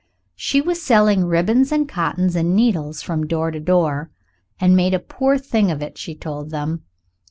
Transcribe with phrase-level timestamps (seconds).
[0.35, 4.09] She was selling ribbons and cottons and needles from door to door,
[4.59, 6.81] and made a poor thing of it, she told them.